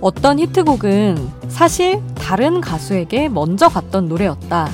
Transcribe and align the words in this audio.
어떤 0.00 0.38
히트곡은 0.38 1.48
사실 1.48 2.00
다른 2.14 2.60
가수에게 2.60 3.28
먼저 3.28 3.68
갔던 3.68 4.08
노래였다. 4.08 4.68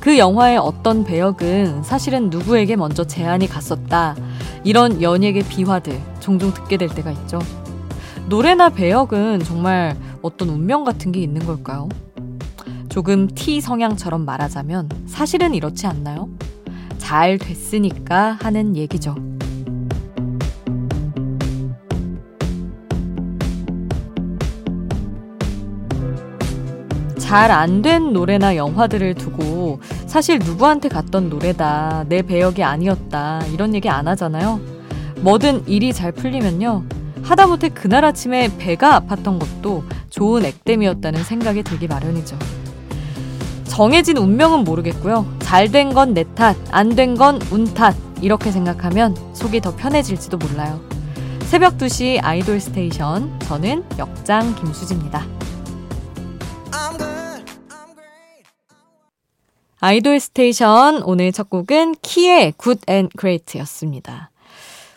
그 0.00 0.18
영화의 0.18 0.58
어떤 0.58 1.04
배역은 1.04 1.82
사실은 1.82 2.30
누구에게 2.30 2.76
먼저 2.76 3.04
제안이 3.04 3.46
갔었다. 3.48 4.16
이런 4.64 5.02
연예계 5.02 5.46
비화들 5.46 6.00
종종 6.20 6.52
듣게 6.54 6.76
될 6.76 6.88
때가 6.88 7.10
있죠. 7.12 7.38
노래나 8.28 8.70
배역은 8.70 9.40
정말 9.40 9.96
어떤 10.22 10.48
운명 10.48 10.84
같은 10.84 11.12
게 11.12 11.20
있는 11.20 11.44
걸까요? 11.44 11.88
조금 12.88 13.28
T 13.28 13.60
성향처럼 13.60 14.24
말하자면 14.24 14.88
사실은 15.06 15.54
이렇지 15.54 15.86
않나요? 15.86 16.28
잘 16.98 17.36
됐으니까 17.38 18.38
하는 18.40 18.76
얘기죠. 18.76 19.16
잘 27.32 27.50
안 27.50 27.80
된 27.80 28.12
노래나 28.12 28.56
영화들을 28.56 29.14
두고 29.14 29.80
사실 30.06 30.38
누구한테 30.38 30.90
갔던 30.90 31.30
노래다, 31.30 32.04
내 32.06 32.20
배역이 32.20 32.62
아니었다, 32.62 33.40
이런 33.54 33.74
얘기 33.74 33.88
안 33.88 34.06
하잖아요. 34.06 34.60
뭐든 35.22 35.66
일이 35.66 35.94
잘 35.94 36.12
풀리면요. 36.12 36.84
하다못해 37.22 37.70
그날 37.70 38.04
아침에 38.04 38.50
배가 38.58 39.00
아팠던 39.00 39.38
것도 39.40 39.82
좋은 40.10 40.44
액땜이었다는 40.44 41.24
생각이 41.24 41.62
들기 41.62 41.86
마련이죠. 41.86 42.36
정해진 43.64 44.18
운명은 44.18 44.64
모르겠고요. 44.64 45.24
잘 45.38 45.72
된 45.72 45.94
건 45.94 46.12
내 46.12 46.24
탓, 46.34 46.54
안 46.70 46.90
된 46.90 47.14
건 47.16 47.40
운 47.50 47.64
탓. 47.72 47.96
이렇게 48.20 48.50
생각하면 48.52 49.16
속이 49.32 49.62
더 49.62 49.74
편해질지도 49.74 50.36
몰라요. 50.36 50.82
새벽 51.44 51.78
2시 51.78 52.20
아이돌 52.22 52.60
스테이션. 52.60 53.40
저는 53.40 53.84
역장 53.98 54.54
김수지입니다. 54.56 55.31
아이돌 59.84 60.20
스테이션 60.20 61.02
오늘 61.02 61.32
첫 61.32 61.50
곡은 61.50 61.96
키의 62.02 62.52
Good & 62.56 62.78
Great였습니다. 62.86 64.31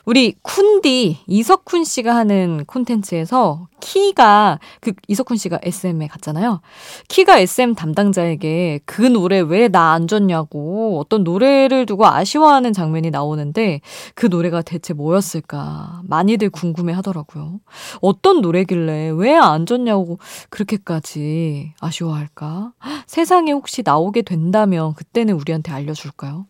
우리 0.06 0.36
쿤디 0.44 1.17
이석훈 1.25 1.84
씨가 1.84 2.16
하는 2.16 2.64
콘텐츠에서 2.66 3.67
키가 3.80 4.59
그 4.80 4.94
이석훈 5.08 5.38
씨가 5.38 5.59
SM에 5.64 6.08
갔잖아요. 6.08 6.62
키가 7.08 7.39
SM 7.39 7.73
담당자에게 7.75 8.81
그 8.86 9.02
노래 9.02 9.39
왜 9.39 9.67
나 9.67 9.94
안 9.94 10.08
줬냐고 10.08 11.00
어떤 11.00 11.23
노래를 11.23 11.86
두고 11.86 12.06
아쉬워하는 12.06 12.72
장면이 12.73 13.09
나오는데 13.09 13.81
그 14.14 14.28
노래가 14.28 14.62
대체 14.62 14.94
뭐였을까 14.94 16.02
많이들 16.03 16.50
궁금해 16.52 16.94
하더라고요. 16.94 17.59
어떤 18.02 18.42
노래길래 18.42 19.09
왜 19.16 19.34
안 19.36 19.66
줬냐고 19.66 20.19
그렇게까지 20.50 21.73
아쉬워할까? 21.80 22.73
세상에 23.08 23.52
혹시 23.52 23.81
나오게 23.84 24.22
된다면 24.22 24.94
그때는 24.94 25.34
우리한테 25.36 25.72
알려줄까요? 25.72 26.45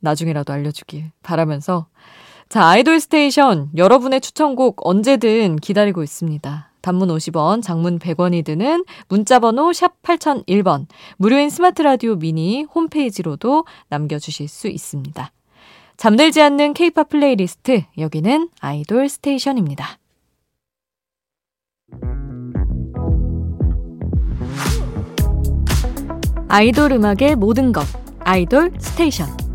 나중에라도 0.00 0.52
알려주길 0.52 1.10
바라면서 1.22 1.86
자, 2.48 2.66
아이돌 2.66 2.98
스테이션 2.98 3.70
여러분의 3.76 4.22
추천곡 4.22 4.86
언제든 4.86 5.56
기다리고 5.56 6.02
있습니다. 6.02 6.70
단문 6.80 7.08
50원, 7.08 7.62
장문 7.62 7.98
100원이 7.98 8.44
드는 8.44 8.84
문자번호 9.08 9.72
샵 9.74 10.00
8001번, 10.02 10.86
무료인 11.18 11.50
스마트 11.50 11.82
라디오 11.82 12.16
미니 12.16 12.62
홈페이지로도 12.62 13.66
남겨주실 13.88 14.48
수 14.48 14.68
있습니다. 14.68 15.30
잠들지 15.98 16.40
않는 16.40 16.72
케이팝 16.72 17.10
플레이리스트, 17.10 17.82
여기는 17.98 18.48
아이돌 18.60 19.08
스테이션입니다. 19.08 19.98
아이돌 26.48 26.92
음악의 26.92 27.36
모든 27.36 27.72
것, 27.72 27.84
아이돌 28.20 28.72
스테이션. 28.78 29.47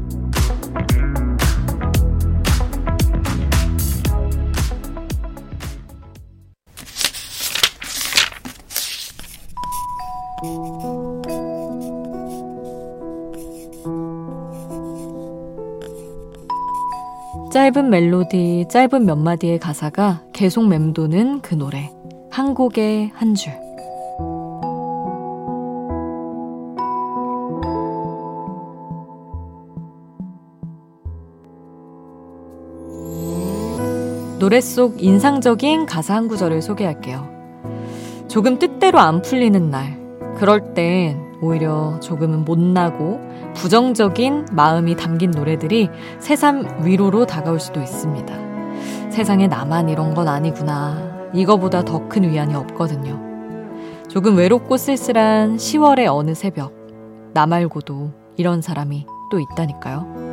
짧은 17.52 17.90
멜로디, 17.90 18.66
짧은 18.69 19.06
몇 19.06 19.16
마디의 19.16 19.59
가사가 19.59 20.24
계속 20.34 20.68
맴도는 20.68 21.41
그 21.41 21.53
노래. 21.53 21.91
한 22.31 22.56
곡에 22.56 23.12
한 23.14 23.36
줄. 23.36 23.53
노래 34.40 34.59
속 34.59 35.02
인상적인 35.02 35.85
가사 35.85 36.16
한 36.16 36.28
구절을 36.28 36.62
소개할게요. 36.62 37.30
조금 38.28 38.58
뜻대로 38.58 39.00
안 39.00 39.22
풀리는 39.22 39.70
날, 39.70 39.97
그럴 40.35 40.74
땐 40.74 41.22
오히려 41.40 42.00
조금은 42.00 42.46
못나고 42.46 43.22
부정적인 43.56 44.47
마음이 44.52 44.96
담긴 44.96 45.31
노래들이 45.31 45.90
새삼 46.19 46.84
위로로 46.84 47.25
다가올 47.25 47.59
수도 47.59 47.81
있습니다. 47.81 48.34
세상에 49.09 49.47
나만 49.47 49.90
이런 49.90 50.14
건 50.14 50.28
아니구나. 50.28 51.30
이거보다 51.34 51.84
더 51.84 52.08
큰 52.09 52.30
위안이 52.30 52.53
없거든요. 52.56 53.19
조금 54.09 54.38
외롭고 54.38 54.78
쓸쓸한 54.78 55.58
10월의 55.58 56.08
어느 56.14 56.34
새벽. 56.36 56.74
나 57.34 57.46
말고도 57.47 58.12
이런 58.38 58.62
사람이 58.62 59.06
또 59.31 59.40
있다니까요. 59.40 60.24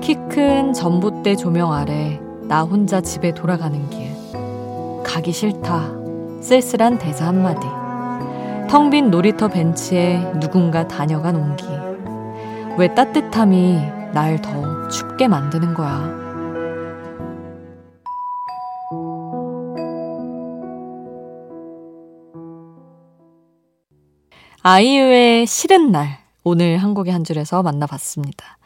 키 0.00 0.14
큰 0.30 0.72
전봇대 0.72 1.36
조명 1.36 1.72
아래 1.72 2.20
나 2.42 2.62
혼자 2.62 3.00
집에 3.00 3.32
돌아가는 3.34 3.88
길. 3.90 4.08
가기 5.04 5.32
싫다. 5.32 5.90
쓸쓸한 6.40 6.98
대사 6.98 7.26
한마디. 7.26 7.66
텅 8.68 8.90
빈 8.90 9.10
놀이터 9.10 9.48
벤치에 9.48 10.18
누군가 10.40 10.86
다녀간 10.86 11.36
온기. 11.36 11.64
왜 12.76 12.94
따뜻함이 12.94 13.78
날 14.12 14.40
더 14.42 14.88
춥게 14.88 15.26
만드는 15.26 15.74
거야. 15.74 16.28
아이유의 24.62 25.46
싫은 25.46 25.92
날. 25.92 26.18
오늘 26.44 26.78
한 26.78 26.94
곡의 26.94 27.12
한 27.12 27.24
줄에서 27.24 27.62
만나봤습니다. 27.62 28.58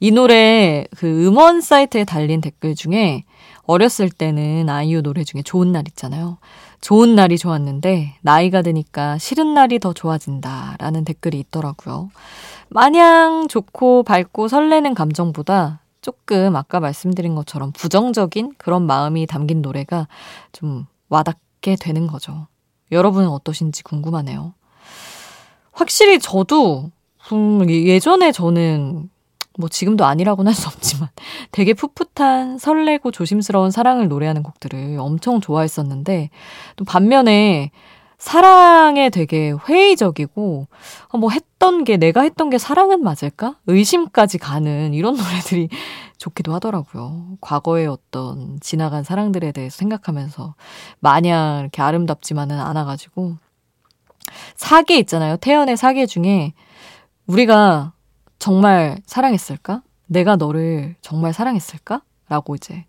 이 0.00 0.10
노래 0.10 0.86
그 0.96 1.26
음원 1.26 1.60
사이트에 1.60 2.04
달린 2.04 2.40
댓글 2.40 2.74
중에 2.74 3.24
어렸을 3.64 4.08
때는 4.10 4.68
아이유 4.70 5.02
노래 5.02 5.24
중에 5.24 5.42
좋은 5.42 5.72
날 5.72 5.84
있잖아요. 5.88 6.38
좋은 6.80 7.14
날이 7.14 7.38
좋았는데 7.38 8.16
나이가 8.22 8.62
드니까 8.62 9.18
싫은 9.18 9.54
날이 9.54 9.78
더 9.78 9.92
좋아진다라는 9.92 11.04
댓글이 11.04 11.38
있더라고요. 11.40 12.10
마냥 12.68 13.48
좋고 13.48 14.02
밝고 14.02 14.48
설레는 14.48 14.94
감정보다 14.94 15.80
조금 16.00 16.54
아까 16.54 16.78
말씀드린 16.78 17.34
것처럼 17.34 17.72
부정적인 17.72 18.54
그런 18.58 18.86
마음이 18.86 19.26
담긴 19.26 19.62
노래가 19.62 20.06
좀 20.52 20.86
와닿게 21.08 21.76
되는 21.76 22.06
거죠. 22.06 22.46
여러분은 22.92 23.28
어떠신지 23.28 23.82
궁금하네요. 23.82 24.54
확실히 25.72 26.18
저도 26.20 26.90
음, 27.32 27.68
예전에 27.68 28.30
저는 28.30 29.10
뭐 29.58 29.68
지금도 29.68 30.04
아니라고는 30.04 30.52
할 30.52 30.56
수 30.56 30.68
없지만 30.68 31.08
되게 31.52 31.74
풋풋한 31.74 32.58
설레고 32.58 33.10
조심스러운 33.10 33.70
사랑을 33.70 34.08
노래하는 34.08 34.42
곡들을 34.42 34.98
엄청 34.98 35.40
좋아했었는데 35.40 36.30
또 36.76 36.84
반면에 36.84 37.70
사랑에 38.18 39.10
되게 39.10 39.52
회의적이고 39.68 40.66
어, 41.08 41.18
뭐 41.18 41.30
했던 41.30 41.84
게 41.84 41.96
내가 41.98 42.22
했던 42.22 42.48
게 42.48 42.56
사랑은 42.58 43.02
맞을까? 43.02 43.56
의심까지 43.66 44.38
가는 44.38 44.94
이런 44.94 45.16
노래들이 45.16 45.68
좋기도 46.16 46.54
하더라고요. 46.54 47.36
과거의 47.42 47.86
어떤 47.86 48.58
지나간 48.60 49.04
사랑들에 49.04 49.52
대해서 49.52 49.76
생각하면서 49.76 50.54
마냥 51.00 51.60
이렇게 51.60 51.82
아름답지만은 51.82 52.58
않아가지고 52.58 53.36
사계 54.54 54.98
있잖아요. 54.98 55.36
태연의 55.36 55.76
사계 55.76 56.06
중에 56.06 56.54
우리가 57.26 57.92
정말 58.38 58.98
사랑했을까? 59.06 59.82
내가 60.06 60.36
너를 60.36 60.96
정말 61.00 61.32
사랑했을까? 61.32 62.02
라고 62.28 62.54
이제 62.54 62.84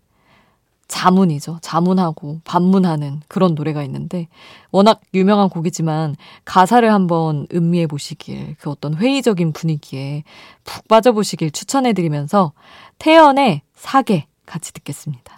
자문이죠. 0.88 1.58
자문하고 1.60 2.40
반문하는 2.44 3.20
그런 3.28 3.54
노래가 3.54 3.82
있는데 3.84 4.26
워낙 4.70 5.00
유명한 5.14 5.50
곡이지만 5.50 6.16
가사를 6.44 6.90
한번 6.90 7.46
음미해 7.52 7.86
보시길 7.86 8.56
그 8.58 8.70
어떤 8.70 8.94
회의적인 8.94 9.52
분위기에 9.52 10.24
푹 10.64 10.88
빠져 10.88 11.12
보시길 11.12 11.50
추천해 11.50 11.92
드리면서 11.92 12.52
태연의 12.98 13.62
사계 13.74 14.26
같이 14.46 14.72
듣겠습니다. 14.72 15.37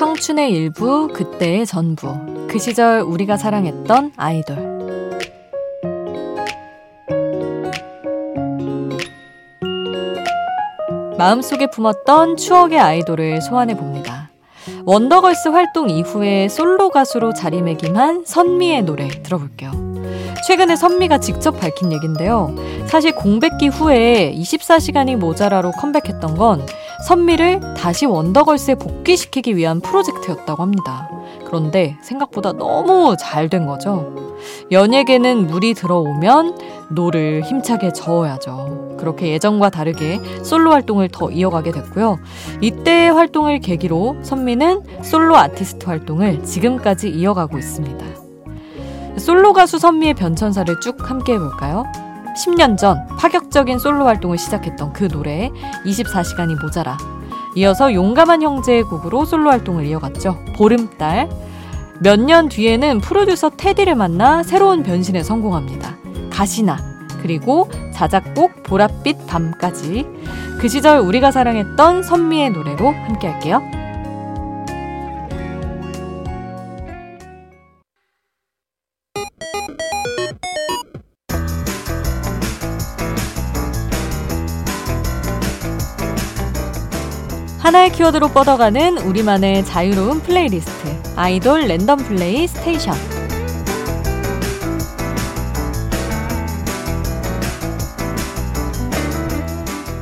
청춘의 0.00 0.50
일부, 0.52 1.08
그때의 1.08 1.66
전부. 1.66 2.08
그 2.48 2.58
시절 2.58 3.02
우리가 3.02 3.36
사랑했던 3.36 4.12
아이돌. 4.16 4.56
마음속에 11.18 11.66
품었던 11.66 12.38
추억의 12.38 12.78
아이돌을 12.78 13.42
소환해 13.42 13.76
봅니다. 13.76 14.30
원더걸스 14.86 15.48
활동 15.48 15.90
이후에 15.90 16.48
솔로 16.48 16.88
가수로 16.88 17.34
자리매김한 17.34 18.24
선미의 18.24 18.84
노래 18.84 19.06
들어볼게요. 19.06 19.89
최근에 20.50 20.74
선미가 20.74 21.18
직접 21.18 21.52
밝힌 21.52 21.92
얘긴데요. 21.92 22.56
사실 22.88 23.12
공백기 23.14 23.68
후에 23.68 24.34
24시간이 24.34 25.14
모자라로 25.14 25.70
컴백했던 25.70 26.36
건 26.36 26.66
선미를 27.06 27.60
다시 27.76 28.04
원더걸스에 28.04 28.74
복귀시키기 28.74 29.54
위한 29.54 29.80
프로젝트였다고 29.80 30.60
합니다. 30.60 31.08
그런데 31.46 31.96
생각보다 32.02 32.50
너무 32.50 33.14
잘 33.16 33.48
된 33.48 33.64
거죠. 33.64 34.12
연예계는 34.72 35.46
물이 35.46 35.74
들어오면 35.74 36.58
노를 36.90 37.42
힘차게 37.44 37.92
저어야죠. 37.92 38.96
그렇게 38.98 39.28
예전과 39.28 39.70
다르게 39.70 40.18
솔로 40.42 40.72
활동을 40.72 41.10
더 41.12 41.30
이어가게 41.30 41.70
됐고요. 41.70 42.18
이때의 42.60 43.12
활동을 43.12 43.60
계기로 43.60 44.16
선미는 44.22 44.82
솔로 45.04 45.36
아티스트 45.36 45.86
활동을 45.86 46.42
지금까지 46.42 47.08
이어가고 47.08 47.56
있습니다. 47.56 48.19
솔로 49.20 49.52
가수 49.52 49.78
선미의 49.78 50.14
변천사를 50.14 50.80
쭉 50.80 50.96
함께 51.08 51.34
해볼까요? 51.34 51.84
10년 52.44 52.76
전 52.78 53.06
파격적인 53.18 53.78
솔로 53.78 54.06
활동을 54.06 54.38
시작했던 54.38 54.92
그 54.92 55.08
노래 55.08 55.50
24시간이 55.84 56.60
모자라 56.60 56.96
이어서 57.56 57.92
용감한 57.92 58.42
형제의 58.42 58.84
곡으로 58.84 59.24
솔로 59.24 59.50
활동을 59.50 59.84
이어갔죠. 59.86 60.38
보름달 60.56 61.28
몇 62.00 62.18
년 62.18 62.48
뒤에는 62.48 63.00
프로듀서 63.00 63.50
테디를 63.50 63.94
만나 63.94 64.42
새로운 64.42 64.82
변신에 64.82 65.22
성공합니다. 65.22 65.96
가시나 66.30 66.78
그리고 67.20 67.68
자작곡 67.92 68.62
보랏빛 68.62 69.26
밤까지 69.26 70.06
그 70.60 70.68
시절 70.68 70.98
우리가 71.00 71.30
사랑했던 71.30 72.02
선미의 72.02 72.50
노래로 72.50 72.86
함께 72.88 73.28
할게요. 73.28 73.60
하나의 87.60 87.92
키워드로 87.92 88.28
뻗어가는 88.28 88.96
우리만의 88.98 89.66
자유로운 89.66 90.20
플레이리스트 90.20 91.02
아이돌 91.14 91.68
랜덤 91.68 91.98
플레이 91.98 92.48
스테이션 92.48 92.94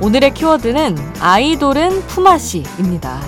오늘의 0.01 0.35
키워드는 0.35 0.97
아이돌은 1.19 2.03
품앗이입니다. 2.07 3.21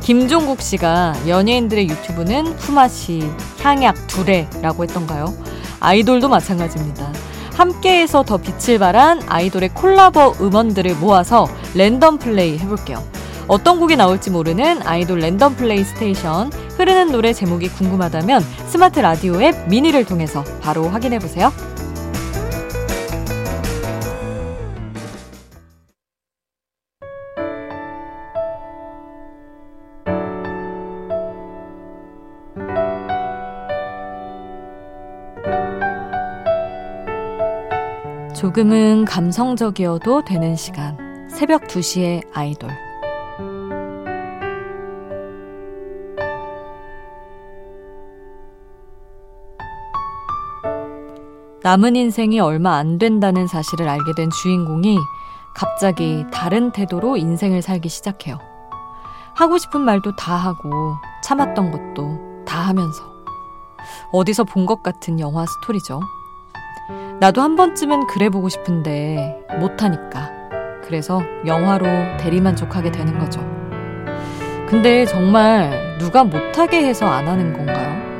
김종국 0.00 0.62
씨가 0.62 1.14
연예인들의 1.26 1.88
유튜브는 1.88 2.56
품앗이, 2.56 3.28
향약, 3.60 4.06
두레라고 4.06 4.84
했던가요? 4.84 5.34
아이돌도 5.80 6.28
마찬가지입니다. 6.28 7.12
함께해서 7.54 8.22
더 8.22 8.36
빛을 8.36 8.78
발한 8.78 9.22
아이돌의 9.26 9.70
콜라보 9.70 10.36
음원들을 10.40 10.94
모아서 10.96 11.48
랜덤 11.74 12.18
플레이 12.18 12.58
해볼게요. 12.58 13.02
어떤 13.52 13.78
곡이 13.78 13.96
나올지 13.96 14.30
모르는 14.30 14.80
아이돌 14.80 15.18
랜덤 15.18 15.56
플레이 15.56 15.84
스테이션 15.84 16.50
흐르는 16.78 17.12
노래 17.12 17.34
제목이 17.34 17.68
궁금하다면 17.68 18.40
스마트 18.40 19.00
라디오 19.00 19.42
앱 19.42 19.68
미니를 19.68 20.06
통해서 20.06 20.42
바로 20.62 20.88
확인해 20.88 21.18
보세요. 21.18 21.52
조금은 38.34 39.04
감성적이어도 39.04 40.24
되는 40.24 40.56
시간. 40.56 41.28
새벽 41.30 41.64
2시에 41.64 42.22
아이돌. 42.32 42.91
남은 51.64 51.94
인생이 51.96 52.40
얼마 52.40 52.76
안 52.76 52.98
된다는 52.98 53.46
사실을 53.46 53.88
알게 53.88 54.12
된 54.16 54.30
주인공이 54.30 54.98
갑자기 55.54 56.24
다른 56.32 56.72
태도로 56.72 57.16
인생을 57.16 57.62
살기 57.62 57.88
시작해요. 57.88 58.38
하고 59.34 59.58
싶은 59.58 59.80
말도 59.80 60.16
다 60.16 60.34
하고 60.34 60.94
참았던 61.22 61.70
것도 61.70 62.44
다 62.44 62.58
하면서 62.60 63.02
어디서 64.12 64.44
본 64.44 64.66
것 64.66 64.82
같은 64.82 65.20
영화 65.20 65.44
스토리죠. 65.46 66.00
나도 67.20 67.40
한 67.40 67.56
번쯤은 67.56 68.06
그래 68.08 68.28
보고 68.28 68.48
싶은데 68.48 69.46
못하니까. 69.60 70.30
그래서 70.84 71.22
영화로 71.46 71.86
대리만족하게 72.18 72.90
되는 72.90 73.18
거죠. 73.18 73.40
근데 74.68 75.04
정말 75.06 75.96
누가 75.98 76.24
못하게 76.24 76.84
해서 76.86 77.06
안 77.06 77.28
하는 77.28 77.52
건가요? 77.52 78.11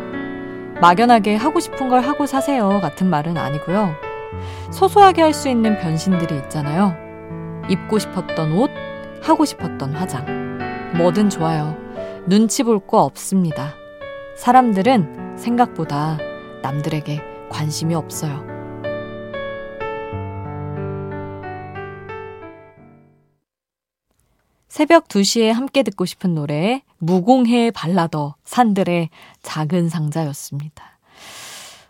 막연하게 0.82 1.36
하고 1.36 1.60
싶은 1.60 1.88
걸 1.88 2.00
하고 2.00 2.26
사세요 2.26 2.80
같은 2.80 3.08
말은 3.08 3.36
아니고요. 3.38 3.94
소소하게 4.72 5.22
할 5.22 5.32
수 5.32 5.48
있는 5.48 5.78
변신들이 5.78 6.36
있잖아요. 6.38 6.96
입고 7.68 8.00
싶었던 8.00 8.52
옷, 8.58 8.68
하고 9.22 9.44
싶었던 9.44 9.92
화장. 9.94 10.58
뭐든 10.96 11.30
좋아요. 11.30 11.76
눈치 12.26 12.64
볼 12.64 12.80
거 12.80 13.02
없습니다. 13.04 13.74
사람들은 14.36 15.36
생각보다 15.36 16.18
남들에게 16.62 17.22
관심이 17.48 17.94
없어요. 17.94 18.44
새벽 24.72 25.08
2시에 25.08 25.52
함께 25.52 25.82
듣고 25.82 26.06
싶은 26.06 26.34
노래 26.34 26.80
무공해 26.96 27.70
발라더 27.70 28.36
산들의 28.44 29.10
작은 29.42 29.90
상자였습니다. 29.90 30.98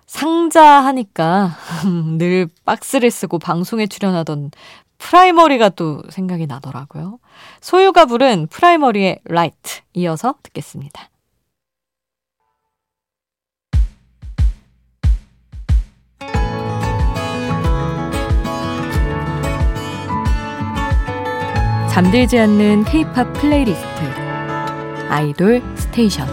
상자 0.05 0.65
하니까 0.65 1.53
늘 2.19 2.49
박스를 2.65 3.13
쓰고 3.13 3.39
방송에 3.39 3.87
출연하던 3.87 4.51
프라이머리가 4.99 5.69
또 5.69 6.03
생각이 6.11 6.49
나더라고요. 6.49 7.21
소유가 7.61 8.05
부른 8.05 8.49
프라이머리의 8.49 9.21
Right 9.27 9.83
이어서 9.93 10.35
듣겠습니다. 10.43 11.09
잠들지 21.93 22.39
않는 22.39 22.85
K-팝 22.85 23.35
playlist 23.35 23.87
아이돌 25.11 25.63
스테이션 25.77 26.27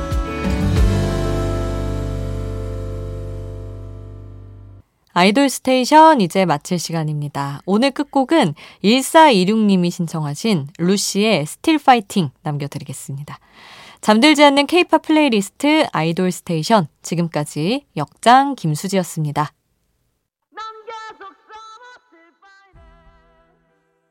아이돌 5.11 5.49
스테이션 5.49 6.21
이제 6.21 6.45
마칠 6.45 6.79
시간입니다. 6.79 7.59
오늘 7.65 7.91
끝곡은 7.91 8.53
1426님이 8.85 9.91
신청하신 9.91 10.67
루시의 10.77 11.45
Still 11.45 11.77
Fighting 11.79 12.29
남겨드리겠습니다. 12.41 13.37
잠들지 13.99 14.41
않는 14.45 14.65
케이팝 14.65 15.01
플레이리스트 15.01 15.87
아이돌 15.91 16.31
스테이션 16.31 16.87
지금까지 17.01 17.83
역장 17.97 18.55
김수지였습니다. 18.55 19.51